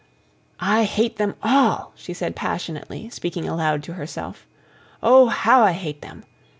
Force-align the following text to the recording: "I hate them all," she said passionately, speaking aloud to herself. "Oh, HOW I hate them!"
"I 0.59 0.85
hate 0.85 1.17
them 1.17 1.35
all," 1.43 1.91
she 1.95 2.11
said 2.15 2.35
passionately, 2.35 3.07
speaking 3.11 3.47
aloud 3.47 3.83
to 3.83 3.93
herself. 3.93 4.47
"Oh, 5.03 5.27
HOW 5.27 5.61
I 5.61 5.73
hate 5.73 6.01
them!" 6.01 6.23